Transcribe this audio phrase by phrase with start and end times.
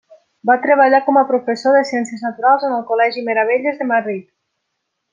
[0.49, 4.29] Va treballar com a professor de Ciències Naturals en el col·legi Meravelles de Madrid.